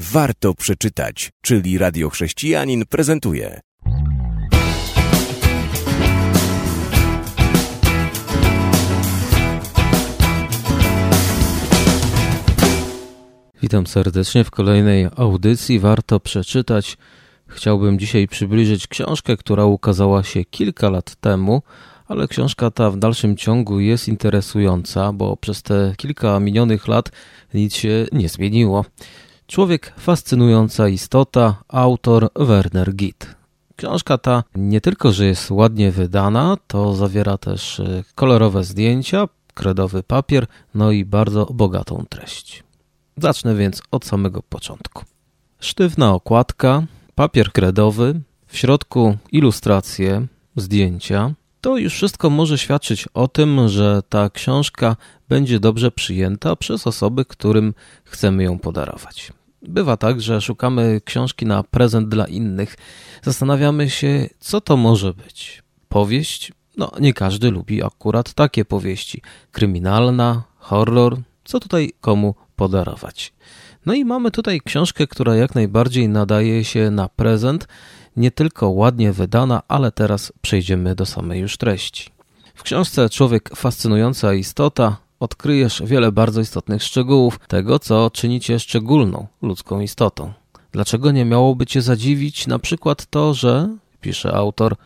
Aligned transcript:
Warto 0.00 0.54
przeczytać, 0.54 1.30
czyli 1.40 1.78
Radio 1.78 2.10
Chrześcijanin 2.10 2.86
prezentuje. 2.86 3.60
Witam 13.62 13.86
serdecznie 13.86 14.44
w 14.44 14.50
kolejnej 14.50 15.08
audycji. 15.16 15.78
Warto 15.78 16.20
przeczytać. 16.20 16.96
Chciałbym 17.46 17.98
dzisiaj 17.98 18.28
przybliżyć 18.28 18.86
książkę, 18.86 19.36
która 19.36 19.64
ukazała 19.64 20.22
się 20.22 20.44
kilka 20.44 20.90
lat 20.90 21.16
temu, 21.16 21.62
ale 22.06 22.28
książka 22.28 22.70
ta 22.70 22.90
w 22.90 22.96
dalszym 22.96 23.36
ciągu 23.36 23.80
jest 23.80 24.08
interesująca, 24.08 25.12
bo 25.12 25.36
przez 25.36 25.62
te 25.62 25.94
kilka 25.96 26.40
minionych 26.40 26.88
lat 26.88 27.10
nic 27.54 27.74
się 27.74 28.06
nie 28.12 28.28
zmieniło. 28.28 28.84
Człowiek 29.48 29.92
fascynująca 29.98 30.88
istota, 30.88 31.62
autor 31.68 32.28
Werner 32.36 32.94
Gitt. 32.94 33.34
Książka 33.76 34.18
ta 34.18 34.44
nie 34.54 34.80
tylko, 34.80 35.12
że 35.12 35.26
jest 35.26 35.50
ładnie 35.50 35.90
wydana, 35.90 36.56
to 36.66 36.94
zawiera 36.94 37.38
też 37.38 37.80
e, 37.80 38.04
kolorowe 38.14 38.64
zdjęcia, 38.64 39.28
kredowy 39.54 40.02
papier, 40.02 40.46
no 40.74 40.90
i 40.90 41.04
bardzo 41.04 41.46
bogatą 41.46 42.04
treść. 42.08 42.64
Zacznę 43.16 43.54
więc 43.54 43.82
od 43.90 44.04
samego 44.04 44.42
początku. 44.42 45.04
Sztywna 45.60 46.14
okładka, 46.14 46.82
papier 47.14 47.52
kredowy, 47.52 48.20
w 48.46 48.56
środku 48.56 49.16
ilustracje, 49.32 50.26
zdjęcia. 50.56 51.34
To 51.60 51.76
już 51.76 51.94
wszystko 51.94 52.30
może 52.30 52.58
świadczyć 52.58 53.08
o 53.14 53.28
tym, 53.28 53.68
że 53.68 54.02
ta 54.08 54.30
książka 54.30 54.96
będzie 55.28 55.60
dobrze 55.60 55.90
przyjęta 55.90 56.56
przez 56.56 56.86
osoby, 56.86 57.24
którym 57.24 57.74
chcemy 58.04 58.42
ją 58.42 58.58
podarować. 58.58 59.37
Bywa 59.62 59.96
tak, 59.96 60.20
że 60.20 60.40
szukamy 60.40 61.00
książki 61.04 61.46
na 61.46 61.62
prezent 61.62 62.08
dla 62.08 62.26
innych. 62.26 62.76
Zastanawiamy 63.22 63.90
się, 63.90 64.28
co 64.40 64.60
to 64.60 64.76
może 64.76 65.14
być. 65.14 65.62
Powieść? 65.88 66.52
No, 66.76 66.92
nie 67.00 67.14
każdy 67.14 67.50
lubi 67.50 67.82
akurat 67.82 68.34
takie 68.34 68.64
powieści. 68.64 69.22
Kryminalna, 69.52 70.42
horror, 70.56 71.18
co 71.44 71.60
tutaj 71.60 71.92
komu 72.00 72.34
podarować? 72.56 73.32
No 73.86 73.94
i 73.94 74.04
mamy 74.04 74.30
tutaj 74.30 74.60
książkę, 74.60 75.06
która 75.06 75.36
jak 75.36 75.54
najbardziej 75.54 76.08
nadaje 76.08 76.64
się 76.64 76.90
na 76.90 77.08
prezent, 77.08 77.68
nie 78.16 78.30
tylko 78.30 78.70
ładnie 78.70 79.12
wydana, 79.12 79.62
ale 79.68 79.92
teraz 79.92 80.32
przejdziemy 80.42 80.94
do 80.94 81.06
samej 81.06 81.40
już 81.40 81.56
treści. 81.56 82.10
W 82.54 82.62
książce 82.62 83.10
Człowiek 83.10 83.50
fascynująca 83.56 84.34
istota 84.34 84.96
odkryjesz 85.20 85.82
wiele 85.86 86.12
bardzo 86.12 86.40
istotnych 86.40 86.82
szczegółów 86.82 87.40
tego, 87.48 87.78
co 87.78 88.10
czyni 88.10 88.40
cię 88.40 88.60
szczególną 88.60 89.26
ludzką 89.42 89.80
istotą. 89.80 90.32
Dlaczego 90.72 91.10
nie 91.10 91.24
miałoby 91.24 91.66
cię 91.66 91.82
zadziwić 91.82 92.46
na 92.46 92.58
przykład 92.58 93.06
to, 93.06 93.34
że, 93.34 93.76
pisze 94.00 94.34
autor, 94.34 94.76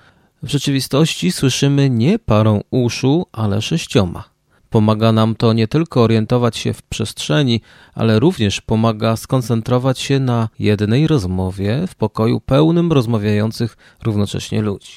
w 0.43 0.49
rzeczywistości 0.49 1.33
słyszymy 1.33 1.91
nie 1.91 2.19
parą 2.19 2.61
uszu, 2.71 3.27
ale 3.33 3.63
sześcioma. 3.63 4.25
Pomaga 4.71 5.13
nam 5.13 5.35
to 5.35 5.53
nie 5.53 5.69
tylko 5.69 6.03
orientować 6.03 6.57
się 6.57 6.73
w 6.73 6.83
przestrzeni, 6.83 7.61
ale 7.95 8.21
również 8.21 8.61
pomaga 8.61 9.17
skoncentrować 9.17 9.99
się 9.99 10.21
na 10.21 10.49
jednej 10.59 11.07
rozmowie 11.07 11.87
w 11.87 11.95
pokoju 11.95 12.41
pełnym 12.41 12.93
rozmawiających 12.93 13.77
równocześnie 14.03 14.63
ludzi. 14.63 14.93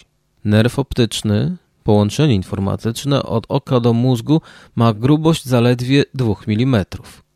Nerw 0.45 0.79
optyczny, 0.79 1.57
Połączenie 1.85 2.35
informatyczne 2.35 3.23
od 3.23 3.45
oka 3.49 3.79
do 3.79 3.93
mózgu 3.93 4.41
ma 4.75 4.93
grubość 4.93 5.45
zaledwie 5.45 6.03
2 6.13 6.33
mm, 6.47 6.85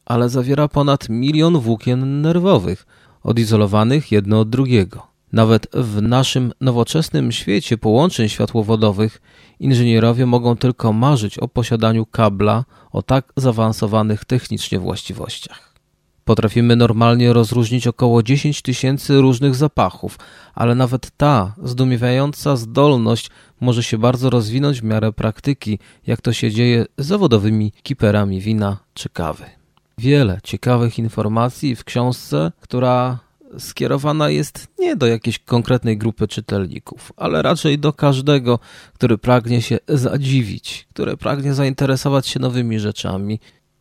ale 0.05 0.29
zawiera 0.29 0.67
ponad 0.67 1.09
milion 1.09 1.59
włókien 1.59 2.21
nerwowych, 2.21 2.85
odizolowanych 3.23 4.11
jedno 4.11 4.39
od 4.39 4.49
drugiego. 4.49 5.07
Nawet 5.31 5.67
w 5.73 6.01
naszym 6.01 6.53
nowoczesnym 6.61 7.31
świecie 7.31 7.77
połączeń 7.77 8.29
światłowodowych 8.29 9.21
inżynierowie 9.59 10.25
mogą 10.25 10.57
tylko 10.57 10.93
marzyć 10.93 11.37
o 11.37 11.47
posiadaniu 11.47 12.05
kabla 12.05 12.65
o 12.91 13.01
tak 13.01 13.33
zaawansowanych 13.35 14.25
technicznie 14.25 14.79
właściwościach. 14.79 15.78
Potrafimy 16.29 16.75
normalnie 16.75 17.33
rozróżnić 17.33 17.87
około 17.87 18.23
10 18.23 18.61
tysięcy 18.61 19.21
różnych 19.21 19.55
zapachów, 19.55 20.19
ale 20.55 20.75
nawet 20.75 21.11
ta 21.17 21.55
zdumiewająca 21.63 22.55
zdolność 22.55 23.29
może 23.61 23.83
się 23.83 23.97
bardzo 23.97 24.29
rozwinąć 24.29 24.81
w 24.81 24.83
miarę 24.83 25.13
praktyki, 25.13 25.79
jak 26.07 26.21
to 26.21 26.33
się 26.33 26.51
dzieje 26.51 26.85
z 26.97 27.05
zawodowymi 27.05 27.73
kiperami 27.83 28.41
wina 28.41 28.77
czy 28.93 29.09
kawy. 29.09 29.45
Wiele 29.97 30.39
ciekawych 30.43 30.99
informacji 30.99 31.75
w 31.75 31.83
książce, 31.83 32.51
która 32.61 33.19
skierowana 33.57 34.29
jest 34.29 34.67
nie 34.79 34.95
do 34.95 35.07
jakiejś 35.07 35.39
konkretnej 35.39 35.97
grupy 35.97 36.27
czytelników, 36.27 37.11
ale 37.17 37.41
raczej 37.41 37.79
do 37.79 37.93
każdego, 37.93 38.59
który 38.93 39.17
pragnie 39.17 39.61
się 39.61 39.77
zadziwić, 39.87 40.87
który 40.93 41.17
pragnie 41.17 41.53
zainteresować 41.53 42.27
się 42.27 42.39
nowymi 42.39 42.79
rzeczami 42.79 43.39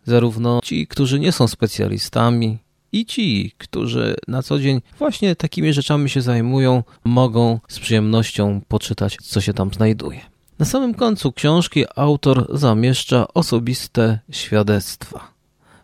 zarówno 0.09 0.61
ci, 0.65 0.87
którzy 0.87 1.21
nie 1.21 1.33
są 1.33 1.49
specjalistami, 1.49 2.59
i 2.93 3.07
ci, 3.07 3.53
którzy 3.59 4.17
na 4.29 4.43
co 4.43 4.59
dzień 4.59 4.81
właśnie 4.99 5.37
takimi 5.37 5.73
rzeczami 5.73 6.11
się 6.11 6.23
zajmują, 6.23 6.83
mogą 7.05 7.61
z 7.69 7.79
przyjemnością 7.79 8.61
poczytać, 8.69 9.17
co 9.23 9.41
się 9.41 9.55
tam 9.55 9.75
znajduje. 9.75 10.21
Na 10.59 10.67
samym 10.67 10.95
końcu 10.95 11.33
książki 11.33 11.85
autor 11.97 12.47
zamieszcza 12.59 13.27
osobiste 13.35 14.19
świadectwa. 14.31 15.33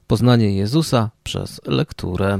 Poznanie 0.07 0.56
Jezusa 0.56 1.11
przez 1.25 1.61
lekturę. 1.67 2.39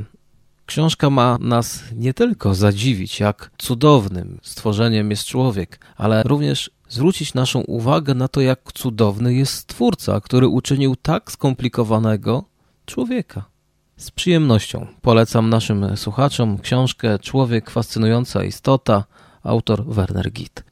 Książka 0.67 1.11
ma 1.11 1.39
nas 1.41 1.83
nie 1.97 2.15
tylko 2.15 2.55
zadziwić, 2.55 3.21
jak 3.21 3.51
cudownym 3.59 4.39
stworzeniem 4.43 5.11
jest 5.11 5.25
człowiek, 5.25 5.81
ale 5.97 6.23
również 6.23 6.71
zwrócić 6.89 7.35
naszą 7.35 7.61
uwagę 7.61 8.15
na 8.15 8.29
to, 8.29 8.41
jak 8.41 8.73
cudowny 8.73 9.35
jest 9.35 9.53
Stwórca, 9.53 10.21
który 10.21 10.49
uczynił 10.49 10.97
tak 10.97 11.33
skomplikowanego 11.33 12.45
człowieka. 12.87 13.45
Z 13.97 14.11
przyjemnością 14.11 14.87
polecam 15.03 15.51
naszym 15.51 15.97
słuchaczom 15.97 16.59
książkę 16.59 17.19
Człowiek 17.19 17.71
fascynująca 17.71 18.45
istota, 18.45 19.05
autor 19.43 19.85
Werner 19.85 20.33
Gitt. 20.33 20.65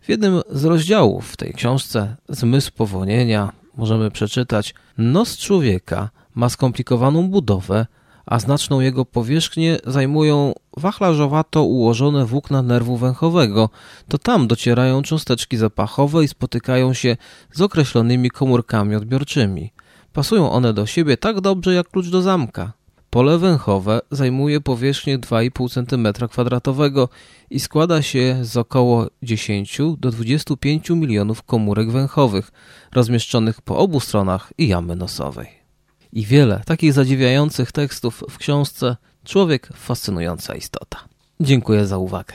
W 0.00 0.08
jednym 0.08 0.40
z 0.50 0.64
rozdziałów 0.64 1.32
w 1.32 1.36
tej 1.36 1.52
książce 1.54 2.16
Zmysł 2.28 2.72
powonienia 2.72 3.52
możemy 3.76 4.10
przeczytać 4.10 4.74
Nos 4.98 5.38
człowieka 5.38 6.10
ma 6.34 6.48
skomplikowaną 6.48 7.28
budowę, 7.28 7.86
a 8.28 8.38
znaczną 8.38 8.80
jego 8.80 9.04
powierzchnię 9.04 9.78
zajmują 9.86 10.52
wachlarzowato 10.76 11.62
ułożone 11.62 12.26
włókna 12.26 12.62
nerwu 12.62 12.96
węchowego. 12.96 13.70
To 14.08 14.18
tam 14.18 14.48
docierają 14.48 15.02
cząsteczki 15.02 15.56
zapachowe 15.56 16.24
i 16.24 16.28
spotykają 16.28 16.92
się 16.92 17.16
z 17.52 17.60
określonymi 17.60 18.30
komórkami 18.30 18.96
odbiorczymi. 18.96 19.72
Pasują 20.12 20.50
one 20.50 20.72
do 20.72 20.86
siebie 20.86 21.16
tak 21.16 21.40
dobrze 21.40 21.74
jak 21.74 21.88
klucz 21.88 22.08
do 22.08 22.22
zamka. 22.22 22.72
Pole 23.10 23.38
węchowe 23.38 24.00
zajmuje 24.10 24.60
powierzchnię 24.60 25.18
2,5 25.18 25.50
cm2 25.50 27.08
i 27.50 27.60
składa 27.60 28.02
się 28.02 28.38
z 28.42 28.56
około 28.56 29.06
10 29.22 29.78
do 29.98 30.10
25 30.10 30.90
milionów 30.90 31.42
komórek 31.42 31.90
węchowych, 31.90 32.50
rozmieszczonych 32.92 33.62
po 33.62 33.78
obu 33.78 34.00
stronach 34.00 34.52
jamy 34.58 34.96
nosowej 34.96 35.67
i 36.12 36.24
wiele 36.24 36.62
takich 36.66 36.92
zadziwiających 36.92 37.72
tekstów 37.72 38.24
w 38.30 38.38
książce 38.38 38.96
Człowiek 39.24 39.68
fascynująca 39.74 40.54
istota. 40.54 40.98
Dziękuję 41.40 41.86
za 41.86 41.98
uwagę. 41.98 42.34